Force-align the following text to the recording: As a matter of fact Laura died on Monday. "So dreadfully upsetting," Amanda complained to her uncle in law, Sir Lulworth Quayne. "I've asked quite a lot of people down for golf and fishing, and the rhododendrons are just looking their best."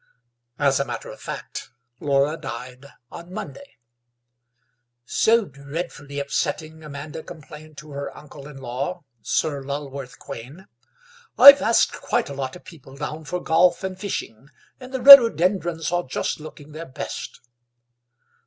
As 0.57 0.79
a 0.79 0.83
matter 0.83 1.11
of 1.11 1.21
fact 1.21 1.69
Laura 1.99 2.35
died 2.35 2.87
on 3.11 3.31
Monday. 3.31 3.75
"So 5.05 5.45
dreadfully 5.45 6.19
upsetting," 6.19 6.83
Amanda 6.83 7.21
complained 7.21 7.77
to 7.77 7.91
her 7.91 8.17
uncle 8.17 8.47
in 8.47 8.57
law, 8.57 9.03
Sir 9.21 9.61
Lulworth 9.61 10.17
Quayne. 10.17 10.65
"I've 11.37 11.61
asked 11.61 11.93
quite 12.01 12.29
a 12.29 12.33
lot 12.33 12.55
of 12.55 12.63
people 12.65 12.97
down 12.97 13.25
for 13.25 13.39
golf 13.39 13.83
and 13.83 13.95
fishing, 13.95 14.49
and 14.79 14.91
the 14.91 15.01
rhododendrons 15.03 15.91
are 15.91 16.01
just 16.01 16.39
looking 16.39 16.71
their 16.71 16.87
best." 16.87 17.39